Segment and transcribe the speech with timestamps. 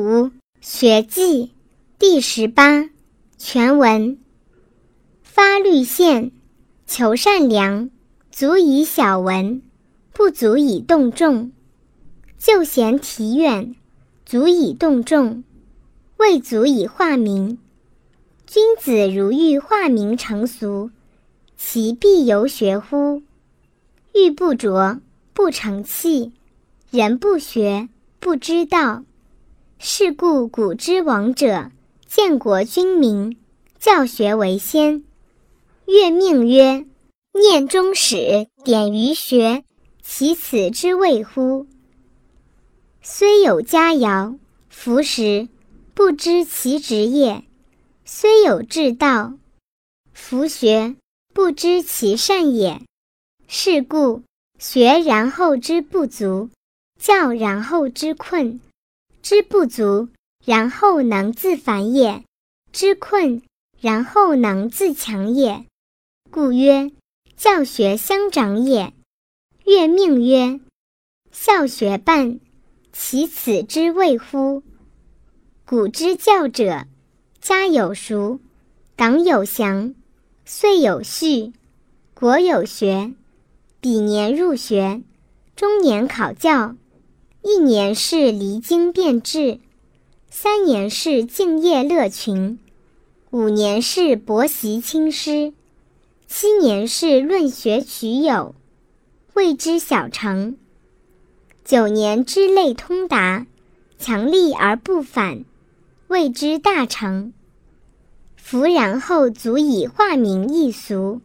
[0.00, 0.30] 五
[0.62, 1.50] 学记
[1.98, 2.88] 第十八
[3.36, 4.16] 全文。
[5.22, 6.32] 发律宪，
[6.86, 7.90] 求善良，
[8.30, 9.60] 足以小文，
[10.14, 11.50] 不足以动众；
[12.38, 13.76] 就贤体远，
[14.24, 15.44] 足以动众，
[16.16, 17.58] 未足以化名。
[18.46, 20.90] 君子如欲化名成俗，
[21.58, 23.20] 其必由学乎？
[24.14, 24.98] 欲不着，
[25.34, 26.32] 不成器；
[26.90, 27.90] 人不学。
[28.18, 29.02] 不知道，
[29.82, 31.70] 是故古之王者，
[32.06, 33.38] 建国君民，
[33.78, 35.04] 教学为先。
[35.86, 36.84] 月命曰
[37.32, 39.64] ：“念中始，典于学，
[40.02, 41.66] 其此之谓乎？”
[43.00, 44.36] 虽有佳肴，
[44.68, 45.48] 服食，
[45.94, 47.44] 不知其职业；
[48.04, 49.32] 虽有至道，
[50.12, 50.94] 弗学，
[51.32, 52.82] 不知其善也。
[53.48, 54.24] 是故
[54.58, 56.50] 学然后之不足。
[56.98, 58.60] 教然后之困，
[59.22, 60.08] 知不足
[60.44, 62.24] 然后能自反也；
[62.72, 63.42] 知困
[63.78, 65.66] 然后能自强也。
[66.30, 66.90] 故曰：
[67.36, 68.94] 教学相长也。
[69.66, 70.60] 月命曰：
[71.30, 72.40] 孝学伴，
[72.92, 74.62] 其此之谓乎？
[75.64, 76.86] 古之教者，
[77.40, 78.40] 家有熟，
[78.96, 79.94] 党有详，
[80.44, 81.52] 岁有序，
[82.14, 83.12] 国有学。
[83.82, 85.02] 比年入学，
[85.56, 86.76] 中年考教。
[87.42, 89.60] 一年是离经变质，
[90.28, 92.58] 三年是敬业乐群，
[93.30, 95.54] 五年是博习亲师，
[96.26, 98.54] 七年是论学取友，
[99.32, 100.58] 谓之小成。
[101.64, 103.46] 九年之类通达，
[103.98, 105.44] 强力而不反，
[106.08, 107.32] 谓之大成。
[108.36, 111.22] 夫然后足以化民易俗，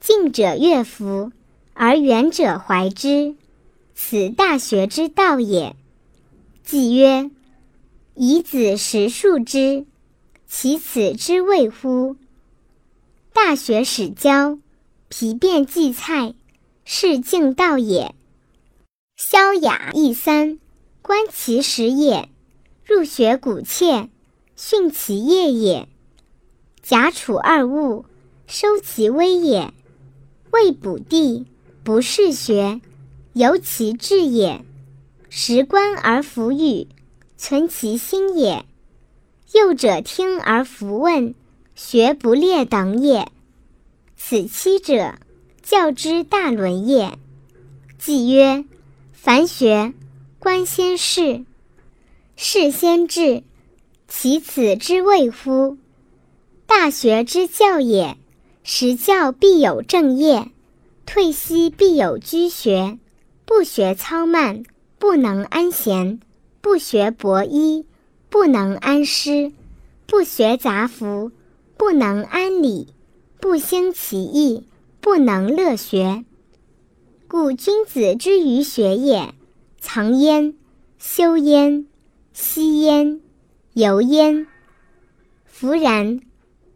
[0.00, 1.30] 近者悦服，
[1.74, 3.34] 而远者怀之。
[4.00, 5.74] 此大学之道也。
[6.62, 7.32] 既曰
[8.14, 9.86] ：“以子实数之，
[10.46, 12.14] 其此之谓乎？”
[13.34, 14.60] 大学始教，
[15.08, 16.34] 皮变荠菜，
[16.84, 18.14] 是敬道也。
[19.16, 20.60] 萧雅一三，
[21.02, 22.28] 观其实也；
[22.86, 24.08] 入学古切，
[24.54, 25.88] 训其业也。
[26.82, 28.04] 贾楚二物，
[28.46, 29.74] 收其微也。
[30.52, 31.46] 未卜地，
[31.82, 32.80] 不是学。
[33.38, 34.64] 由其志也，
[35.30, 36.88] 识观而弗语，
[37.36, 38.64] 存其心也。
[39.52, 41.36] 幼者听而弗问，
[41.76, 43.30] 学不列等也。
[44.16, 45.14] 此七者，
[45.62, 47.16] 教之大伦也。
[47.96, 48.64] 既曰：
[49.12, 49.94] 凡学，
[50.40, 51.44] 观先事，
[52.34, 53.44] 事先治，
[54.08, 55.78] 其此之谓乎？
[56.66, 58.16] 大学之教也。
[58.64, 60.50] 实教必有正业，
[61.06, 62.98] 退息必有居学。
[63.48, 64.62] 不学操慢，
[64.98, 66.20] 不能安闲；
[66.60, 67.86] 不学博衣，
[68.28, 69.54] 不能安师；
[70.06, 71.32] 不学杂服，
[71.78, 72.88] 不能安理；
[73.40, 74.64] 不兴其意，
[75.00, 76.26] 不能乐学。
[77.26, 79.32] 故君子之于学也，
[79.80, 80.54] 藏焉、
[80.98, 81.86] 修焉、
[82.34, 83.22] 息焉、
[83.72, 84.46] 游焉。
[85.46, 86.20] 弗然，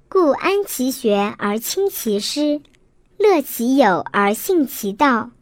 [0.09, 2.63] 故安其学而亲其师，
[3.19, 5.33] 乐其友而信其道。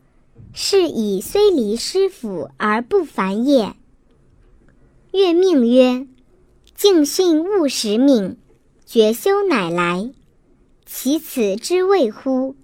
[0.53, 3.75] 是以虽离师府而不烦也。
[5.13, 6.07] 月命曰：
[6.77, 8.37] 敬训勿使敏，
[8.85, 10.11] 绝修乃来。
[10.85, 12.57] 其此之谓乎？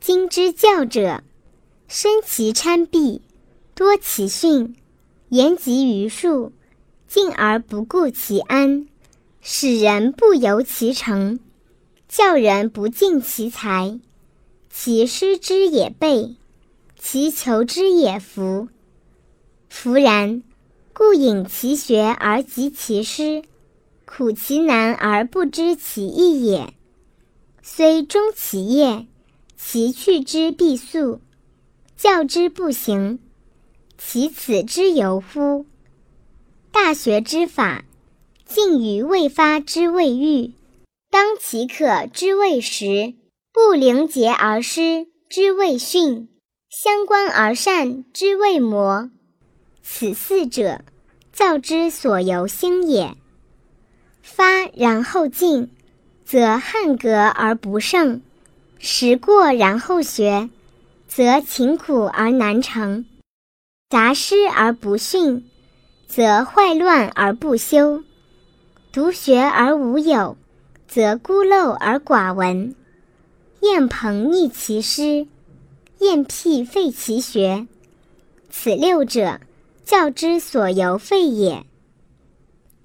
[0.00, 1.22] 今之教者，
[1.88, 3.20] 深其参蔽，
[3.74, 4.76] 多其训，
[5.30, 6.52] 言及于术，
[7.06, 8.86] 敬而不顾其安，
[9.40, 11.40] 使人不由其成，
[12.06, 13.98] 教人不尽其才，
[14.70, 16.36] 其师之也备。
[17.00, 18.68] 其求之也弗，
[19.68, 20.42] 弗然，
[20.92, 23.42] 故引其学而及其师，
[24.04, 26.74] 苦其难而不知其意也。
[27.62, 29.06] 虽终其业，
[29.56, 31.20] 其去之必速，
[31.96, 33.20] 教之不行，
[33.96, 35.66] 其此之由乎？
[36.72, 37.84] 大学之法，
[38.44, 40.52] 尽于未发之未愈，
[41.10, 43.14] 当其可之未时，
[43.52, 46.28] 不灵节而失之未训。
[46.70, 49.10] 相关而善之谓魔，
[49.82, 50.82] 此四者，
[51.32, 53.16] 教之所由心也。
[54.20, 55.70] 发然后进，
[56.26, 58.20] 则汉格而不胜；
[58.78, 60.50] 时过然后学，
[61.08, 63.06] 则勤苦而难成；
[63.88, 65.48] 杂师而不训，
[66.06, 68.04] 则坏乱而不修；
[68.92, 70.36] 独学而无友，
[70.86, 72.74] 则孤陋而寡闻；
[73.62, 75.26] 燕鹏逆其师。
[75.98, 77.66] 厌辟废其学，
[78.50, 79.40] 此六者，
[79.84, 81.64] 教之所由废也。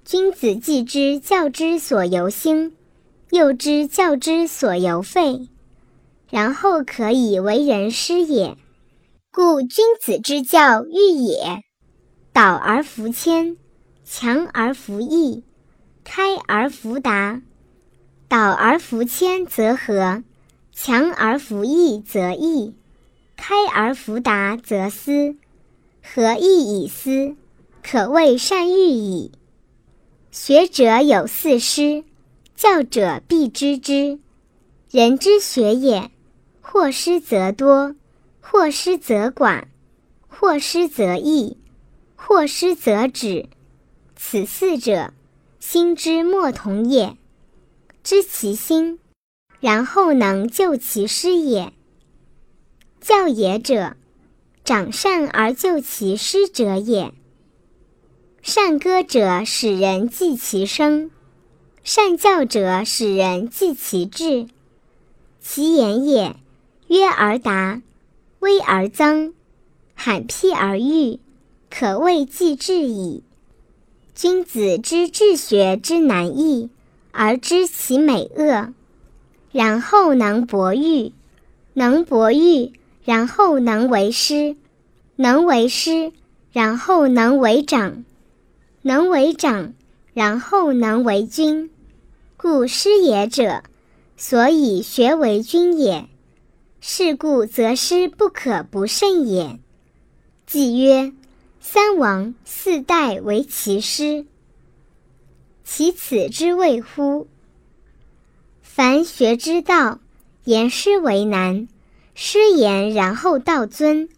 [0.04, 2.74] 君子既知教之所由兴，
[3.30, 5.48] 又知教之所由废，
[6.28, 8.56] 然后可以为人师也。
[9.30, 11.62] 故君子之教欲也，
[12.32, 13.56] 导而弗迁，
[14.04, 15.42] 强而弗抑，
[16.02, 17.42] 开而弗达。
[18.28, 20.24] 导而弗迁则和，
[20.72, 22.74] 强而弗抑则义，
[23.36, 25.36] 开而弗达则思。
[26.02, 27.36] 何益以思，
[27.82, 29.32] 可谓善喻矣。
[30.30, 32.04] 学者有四师，
[32.54, 34.18] 教者必知之。
[34.90, 36.10] 人之学也，
[36.60, 37.94] 或师则多，
[38.40, 39.64] 或师则寡，
[40.28, 41.56] 或师则易，
[42.16, 43.48] 或师则止。
[44.16, 45.12] 此四者，
[45.58, 47.16] 心之莫同也。
[48.02, 48.98] 知其心，
[49.60, 51.72] 然后能就其师也。
[53.04, 53.96] 教也者，
[54.64, 57.12] 长善而就其师者也。
[58.40, 61.10] 善歌者，使人记其声；
[61.82, 64.46] 善教者，使人记其志。
[65.38, 66.34] 其言也，
[66.88, 67.82] 约而达，
[68.38, 69.34] 威而增，
[69.94, 71.20] 罕辟而喻，
[71.68, 73.22] 可谓记志矣。
[74.14, 76.70] 君子知治学之难易，
[77.12, 78.72] 而知其美恶，
[79.52, 81.12] 然后能博喻，
[81.74, 82.72] 能博喻。
[83.04, 84.56] 然后能为师，
[85.16, 86.12] 能为师，
[86.52, 88.04] 然后能为长，
[88.82, 89.74] 能为长，
[90.14, 91.70] 然后能为君。
[92.36, 93.62] 故师也者，
[94.16, 96.08] 所以学为君也。
[96.80, 99.58] 是故则师不可不慎也。
[100.46, 101.12] 既曰：
[101.60, 104.26] 三王四代为其师，
[105.64, 107.26] 其此之谓乎？
[108.60, 109.98] 凡学之道，
[110.44, 111.68] 言师为难。
[112.14, 114.08] 师言，然后道尊；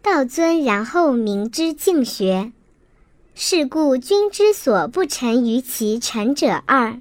[0.00, 2.52] 道尊，然后明之敬学。
[3.34, 7.00] 是故君之所不臣于其臣者二：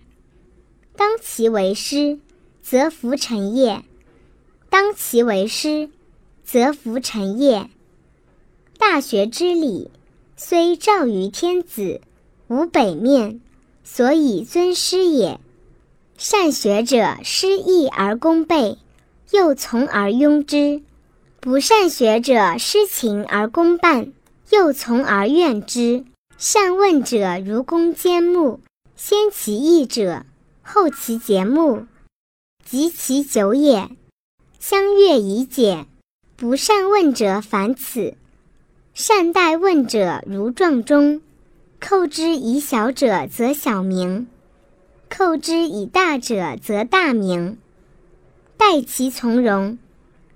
[0.98, 2.20] 当其为师，
[2.62, 3.84] 则服臣也；
[4.70, 5.90] 当其为师，
[6.44, 7.70] 则服臣也。
[8.78, 9.92] 大学之礼，
[10.36, 12.02] 虽照于天子，
[12.48, 13.40] 无北面，
[13.86, 15.40] 所以尊师也。
[16.18, 18.78] 善学者，师义而功倍。
[19.34, 20.84] 又从而拥之，
[21.40, 24.14] 不善学者失情而功半，
[24.52, 26.06] 又从而怨之。
[26.38, 28.60] 善问者如弓坚木，
[28.96, 30.24] 先其义者，
[30.62, 31.88] 后其节目，
[32.64, 33.90] 及其久也，
[34.60, 35.88] 相悦以解。
[36.36, 38.14] 不善问者反此。
[38.94, 41.24] 善待问者如撞钟，
[41.80, 44.28] 扣之以小者则小名，
[45.10, 47.58] 扣之以大者则大名。
[48.66, 49.78] 待其从容，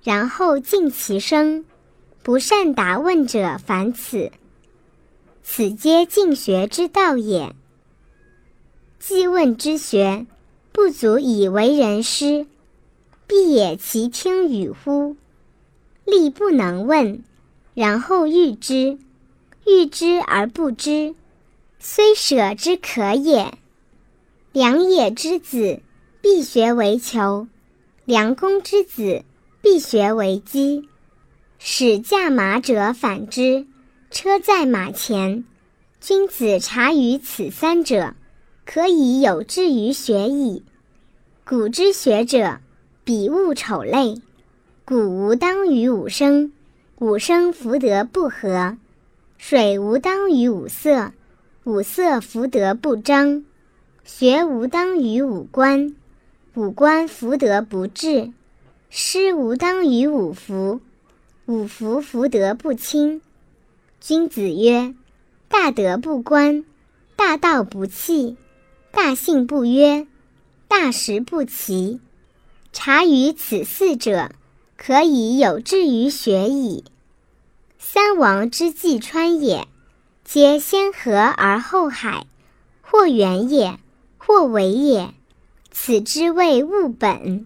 [0.04, 1.64] 然后敬其声。
[2.22, 4.34] 不善答问者，反此。
[5.44, 7.56] 此皆敬学之道也。
[9.00, 10.26] 既问之学，
[10.74, 12.46] 不足以为人师，
[13.28, 15.16] 必也其听与乎？
[16.04, 17.24] 力不能问，
[17.74, 19.00] 然后欲之，
[19.66, 21.16] 欲之而不知，
[21.80, 23.54] 虽舍之可也。
[24.52, 25.80] 良也之子，
[26.20, 27.48] 必学为求。
[28.08, 29.26] 良公之子，
[29.62, 30.88] 必学为基。
[31.60, 33.68] 使驾马者反之，
[34.10, 35.44] 车在马前。
[36.00, 38.16] 君子察于此三者，
[38.66, 40.64] 可以有志于学矣。
[41.46, 42.60] 古之学者，
[43.04, 44.22] 比物丑类。
[44.86, 46.54] 古无当于五声，
[47.00, 48.78] 五声福德不和；
[49.38, 51.12] 水无当于五色，
[51.66, 53.44] 五色福德不彰；
[54.06, 55.94] 学无当于五官。
[56.58, 58.34] 五官福德不至，
[58.90, 60.82] 师无当于五福，
[61.46, 63.22] 五福福德不亲。
[64.02, 64.96] 君子曰：
[65.50, 66.66] 大德不观，
[67.16, 68.38] 大道不弃，
[68.90, 70.08] 大信不约，
[70.68, 72.00] 大识不齐。
[72.74, 74.32] 察于此四者，
[74.78, 76.86] 可以有志于学矣。
[77.78, 79.68] 三王之济川也，
[80.24, 82.26] 皆先河而后海，
[82.82, 83.78] 或远也，
[84.18, 85.14] 或为也。
[85.80, 87.46] 此之谓物本。